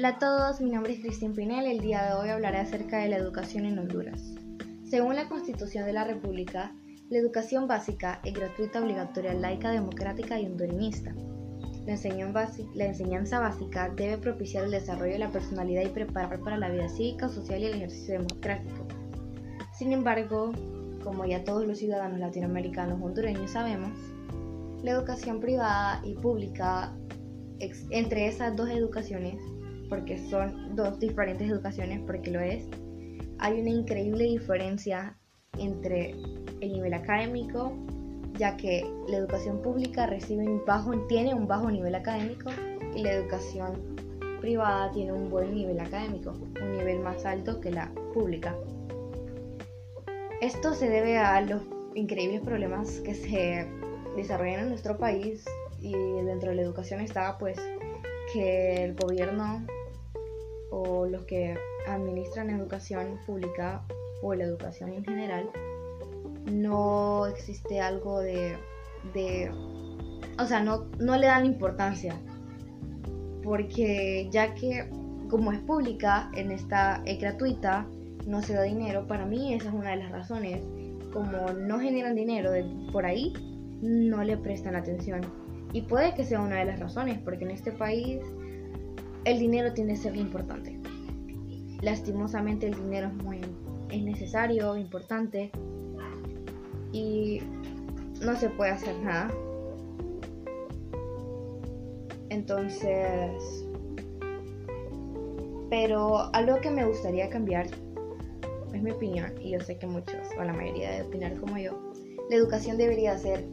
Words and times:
Hola 0.00 0.08
a 0.08 0.18
todos, 0.18 0.62
mi 0.62 0.70
nombre 0.70 0.94
es 0.94 1.00
Cristian 1.00 1.34
Pinel. 1.34 1.66
El 1.66 1.80
día 1.80 2.02
de 2.02 2.14
hoy 2.14 2.30
hablaré 2.30 2.56
acerca 2.56 3.00
de 3.00 3.10
la 3.10 3.18
educación 3.18 3.66
en 3.66 3.78
Honduras. 3.78 4.32
Según 4.82 5.14
la 5.14 5.28
Constitución 5.28 5.84
de 5.84 5.92
la 5.92 6.04
República, 6.04 6.74
la 7.10 7.18
educación 7.18 7.68
básica 7.68 8.18
es 8.24 8.32
gratuita, 8.32 8.80
obligatoria, 8.80 9.34
laica, 9.34 9.70
democrática 9.70 10.40
y 10.40 10.46
hondureñista. 10.46 11.14
La, 11.84 12.86
enseñanza 12.86 13.40
básica 13.40 13.90
debe 13.94 14.16
propiciar 14.16 14.64
el 14.64 14.70
desarrollo 14.70 15.12
de 15.12 15.18
la 15.18 15.30
personalidad 15.32 15.82
y 15.82 15.90
preparar 15.90 16.40
para 16.40 16.56
la 16.56 16.70
vida 16.70 16.88
cívica, 16.88 17.28
social 17.28 17.60
y 17.60 17.66
el 17.66 17.74
ejercicio 17.74 18.14
democrático. 18.14 18.86
Sin 19.74 19.92
embargo, 19.92 20.52
como 21.04 21.26
ya 21.26 21.44
todos 21.44 21.66
los 21.66 21.76
ciudadanos 21.76 22.20
latinoamericanos 22.20 23.02
hondureños 23.02 23.50
sabemos, 23.50 23.92
la 24.82 24.92
educación 24.92 25.40
privada 25.40 26.00
y 26.06 26.14
pública, 26.14 26.96
entre 27.90 28.28
esas 28.28 28.56
dos 28.56 28.70
educaciones, 28.70 29.36
porque 29.90 30.16
son 30.30 30.74
dos 30.74 30.98
diferentes 30.98 31.50
educaciones, 31.50 32.00
porque 32.06 32.30
lo 32.30 32.40
es, 32.40 32.66
hay 33.40 33.60
una 33.60 33.70
increíble 33.70 34.24
diferencia 34.24 35.16
entre 35.58 36.12
el 36.60 36.72
nivel 36.72 36.94
académico, 36.94 37.72
ya 38.38 38.56
que 38.56 38.88
la 39.08 39.18
educación 39.18 39.60
pública 39.60 40.06
recibe 40.06 40.46
un 40.46 40.64
bajo, 40.64 40.92
tiene 41.08 41.34
un 41.34 41.46
bajo 41.46 41.70
nivel 41.70 41.94
académico 41.94 42.50
y 42.94 43.02
la 43.02 43.12
educación 43.12 43.96
privada 44.40 44.90
tiene 44.92 45.12
un 45.12 45.28
buen 45.28 45.54
nivel 45.54 45.80
académico, 45.80 46.32
un 46.32 46.72
nivel 46.72 47.00
más 47.00 47.26
alto 47.26 47.60
que 47.60 47.70
la 47.70 47.92
pública. 48.14 48.56
Esto 50.40 50.72
se 50.72 50.88
debe 50.88 51.18
a 51.18 51.40
los 51.42 51.62
increíbles 51.94 52.40
problemas 52.40 53.00
que 53.00 53.14
se 53.14 53.68
desarrollan 54.16 54.60
en 54.60 54.68
nuestro 54.70 54.96
país 54.96 55.44
y 55.80 55.92
dentro 55.92 56.50
de 56.50 56.56
la 56.56 56.62
educación 56.62 57.00
está 57.00 57.36
pues 57.36 57.58
que 58.32 58.84
el 58.84 58.94
gobierno 58.94 59.66
o 60.70 61.06
los 61.06 61.24
que 61.24 61.56
administran 61.86 62.50
educación 62.50 63.18
pública 63.26 63.84
o 64.22 64.34
la 64.34 64.44
educación 64.44 64.92
en 64.92 65.04
general 65.04 65.50
no 66.50 67.26
existe 67.26 67.80
algo 67.80 68.20
de, 68.20 68.56
de 69.14 69.50
o 70.38 70.46
sea, 70.46 70.62
no, 70.62 70.86
no 70.98 71.16
le 71.16 71.26
dan 71.26 71.46
importancia 71.46 72.14
porque 73.42 74.28
ya 74.30 74.54
que 74.54 74.88
como 75.30 75.52
es 75.52 75.60
pública, 75.60 76.30
en 76.34 76.50
esta 76.50 77.02
es 77.06 77.20
gratuita, 77.20 77.86
no 78.26 78.42
se 78.42 78.54
da 78.54 78.62
dinero, 78.62 79.06
para 79.06 79.24
mí 79.24 79.54
esa 79.54 79.68
es 79.68 79.74
una 79.74 79.90
de 79.90 79.96
las 79.96 80.10
razones. 80.10 80.60
Como 81.12 81.52
no 81.52 81.78
generan 81.80 82.14
dinero 82.14 82.50
de, 82.50 82.64
por 82.92 83.06
ahí, 83.06 83.32
no 83.80 84.22
le 84.22 84.36
prestan 84.36 84.76
atención. 84.76 85.20
Y 85.72 85.82
puede 85.82 86.14
que 86.14 86.24
sea 86.24 86.40
una 86.40 86.56
de 86.56 86.64
las 86.66 86.80
razones, 86.80 87.18
porque 87.24 87.44
en 87.44 87.52
este 87.52 87.72
país 87.72 88.20
el 89.24 89.38
dinero 89.38 89.72
tiene 89.72 89.94
que 89.94 90.00
ser 90.00 90.16
importante. 90.16 90.78
Lastimosamente 91.82 92.66
el 92.66 92.74
dinero 92.74 93.08
es 93.08 93.24
muy 93.24 93.40
es 93.90 94.02
necesario, 94.02 94.76
importante 94.76 95.50
y 96.92 97.40
no 98.20 98.36
se 98.36 98.50
puede 98.50 98.70
hacer 98.70 98.96
nada. 99.00 99.30
Entonces, 102.28 103.66
pero 105.68 106.32
algo 106.32 106.60
que 106.60 106.70
me 106.70 106.86
gustaría 106.86 107.28
cambiar 107.28 107.66
es 108.72 108.82
mi 108.82 108.92
opinión 108.92 109.32
y 109.40 109.50
yo 109.50 109.60
sé 109.60 109.78
que 109.78 109.86
muchos 109.86 110.28
o 110.38 110.44
la 110.44 110.52
mayoría 110.52 110.92
de 110.92 111.02
opinar 111.02 111.36
como 111.40 111.58
yo. 111.58 111.72
La 112.28 112.36
educación 112.36 112.76
debería 112.76 113.18
ser 113.18 113.44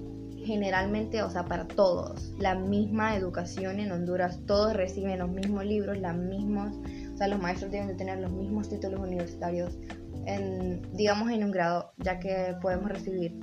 generalmente, 0.47 1.21
o 1.21 1.29
sea, 1.29 1.43
para 1.43 1.67
todos, 1.67 2.33
la 2.39 2.55
misma 2.55 3.15
educación 3.17 3.81
en 3.81 3.91
Honduras, 3.91 4.39
todos 4.47 4.73
reciben 4.73 5.19
los 5.19 5.29
mismos 5.29 5.65
libros, 5.65 5.97
las 5.97 6.15
mismos, 6.15 6.73
o 7.13 7.17
sea, 7.17 7.27
los 7.27 7.39
maestros 7.39 7.69
deben 7.69 7.89
de 7.89 7.95
tener 7.95 8.17
los 8.19 8.31
mismos 8.31 8.69
títulos 8.69 9.01
universitarios, 9.01 9.77
en, 10.25 10.81
digamos 10.93 11.31
en 11.31 11.43
un 11.43 11.51
grado, 11.51 11.91
ya 11.97 12.19
que 12.19 12.55
podemos 12.61 12.89
recibir, 12.89 13.37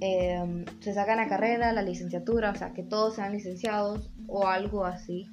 em, 0.00 0.64
se 0.80 0.94
sacan 0.94 1.18
la 1.18 1.28
carrera, 1.28 1.70
la 1.72 1.82
licenciatura, 1.82 2.50
o 2.50 2.54
sea, 2.54 2.72
que 2.72 2.82
todos 2.82 3.16
sean 3.16 3.32
licenciados 3.32 4.10
o 4.26 4.46
algo 4.48 4.86
así, 4.86 5.26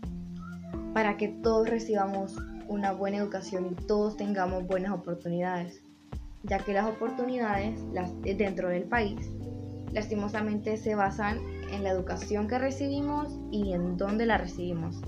para 0.94 1.16
que 1.16 1.30
todos 1.30 1.70
recibamos 1.70 2.36
una 2.68 2.92
buena 2.92 3.18
educación 3.18 3.68
y 3.72 3.86
todos 3.86 4.18
tengamos 4.18 4.68
buenas 4.68 4.92
oportunidades, 4.92 5.82
ya 6.44 6.60
que 6.60 6.74
las 6.74 6.88
oportunidades 6.90 7.80
las, 7.94 8.12
dentro 8.22 8.68
del 8.68 8.84
país 8.84 9.30
lastimosamente 9.94 10.78
se 10.78 10.96
basan 10.96 11.40
en 11.72 11.84
la 11.84 11.92
educación 11.92 12.48
que 12.48 12.60
recibimos 12.60 13.40
y 13.52 13.74
en 13.74 13.98
dónde 13.98 14.26
la 14.26 14.38
recibimos. 14.38 15.02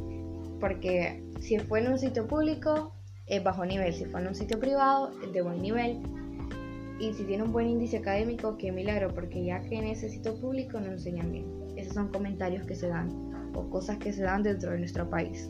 Porque 0.59 1.23
si 1.39 1.59
fue 1.59 1.79
en 1.79 1.91
un 1.91 1.99
sitio 1.99 2.27
público, 2.27 2.93
es 3.27 3.43
bajo 3.43 3.65
nivel. 3.65 3.93
Si 3.93 4.05
fue 4.05 4.21
en 4.21 4.27
un 4.27 4.35
sitio 4.35 4.59
privado, 4.59 5.11
es 5.23 5.33
de 5.33 5.41
buen 5.41 5.61
nivel. 5.61 6.01
Y 6.99 7.13
si 7.13 7.23
tiene 7.23 7.43
un 7.43 7.51
buen 7.51 7.67
índice 7.67 7.97
académico, 7.97 8.57
qué 8.57 8.71
milagro, 8.71 9.13
porque 9.13 9.43
ya 9.43 9.61
que 9.61 9.75
en 9.75 9.85
ese 9.85 10.09
sitio 10.09 10.39
público 10.39 10.79
no 10.79 10.91
enseñan 10.91 11.31
bien. 11.31 11.45
Esos 11.75 11.93
son 11.93 12.09
comentarios 12.09 12.65
que 12.67 12.75
se 12.75 12.87
dan 12.87 13.09
o 13.55 13.69
cosas 13.69 13.97
que 13.97 14.13
se 14.13 14.23
dan 14.23 14.43
dentro 14.43 14.71
de 14.71 14.79
nuestro 14.79 15.09
país. 15.09 15.49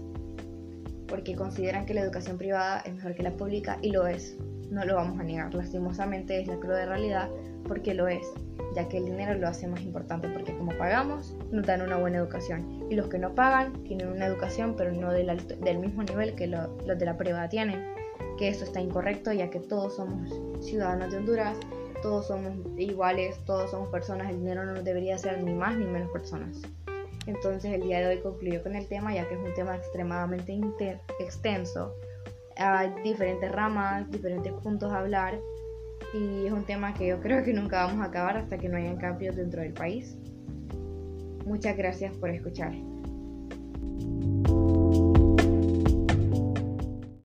Porque 1.08 1.36
consideran 1.36 1.86
que 1.86 1.94
la 1.94 2.02
educación 2.02 2.38
privada 2.38 2.82
es 2.82 2.94
mejor 2.94 3.16
que 3.16 3.24
la 3.24 3.36
pública 3.36 3.78
y 3.82 3.92
lo 3.92 4.08
es. 4.08 4.38
No 4.72 4.84
lo 4.86 4.96
vamos 4.96 5.20
a 5.20 5.24
negar. 5.24 5.54
Lastimosamente 5.54 6.40
es 6.40 6.48
la 6.48 6.56
cruda 6.56 6.86
realidad 6.86 7.30
porque 7.68 7.94
lo 7.94 8.08
es 8.08 8.26
ya 8.74 8.88
que 8.88 8.98
el 8.98 9.06
dinero 9.06 9.34
lo 9.36 9.48
hace 9.48 9.68
más 9.68 9.82
importante 9.82 10.30
porque 10.30 10.56
como 10.58 10.76
pagamos 10.78 11.36
nos 11.52 11.66
dan 11.66 11.82
una 11.82 11.98
buena 11.98 12.18
educación 12.18 12.88
y 12.90 12.96
los 12.96 13.08
que 13.08 13.20
no 13.20 13.36
pagan 13.36 13.84
tienen 13.84 14.08
una 14.08 14.26
educación 14.26 14.76
pero 14.78 14.92
no 14.94 15.12
del, 15.12 15.46
del 15.60 15.80
mismo 15.80 16.04
nivel 16.04 16.36
que 16.36 16.48
los 16.48 16.70
de 16.86 17.06
la 17.06 17.18
privada 17.18 17.50
tienen, 17.50 17.94
que 18.38 18.48
eso 18.48 18.64
está 18.64 18.80
incorrecto 18.80 19.34
ya 19.34 19.50
que 19.50 19.60
todos 19.60 19.96
somos 19.98 20.34
ciudadanos 20.64 21.12
de 21.12 21.18
Honduras, 21.18 21.58
todos 22.02 22.28
somos 22.28 22.54
iguales, 22.78 23.38
todos 23.46 23.72
somos 23.72 23.90
personas, 23.90 24.30
el 24.30 24.40
dinero 24.40 24.66
no 24.66 24.82
debería 24.82 25.18
ser 25.18 25.44
ni 25.44 25.54
más 25.54 25.78
ni 25.78 25.86
menos 25.86 26.10
personas. 26.12 26.62
Entonces 27.28 27.72
el 27.72 27.84
día 27.84 28.00
de 28.00 28.08
hoy 28.08 28.22
concluyo 28.22 28.64
con 28.64 28.76
el 28.76 28.88
tema 28.88 29.14
ya 29.14 29.28
que 29.28 29.36
es 29.36 29.40
un 29.40 29.54
tema 29.54 29.76
extremadamente 29.76 31.00
extenso. 31.20 31.94
Hay 32.62 32.94
diferentes 33.04 33.52
ramas, 33.52 34.10
diferentes 34.12 34.54
puntos 34.54 34.92
a 34.94 35.00
hablar 35.00 35.40
y 36.14 36.46
es 36.46 36.54
un 36.54 36.64
tema 36.64 36.94
que 36.94 37.08
yo 37.08 37.20
creo 37.20 37.44
que 37.44 37.54
nunca 37.54 37.86
vamos 37.86 38.02
a 38.02 38.10
acabar 38.10 38.38
hasta 38.38 38.58
que 38.58 38.70
no 38.70 38.78
hayan 38.78 38.98
cambios 38.98 39.36
dentro 39.36 39.62
del 39.62 39.74
país. 39.74 40.16
Muchas 41.46 41.76
gracias 41.76 42.16
por 42.18 42.30
escuchar. 42.30 42.72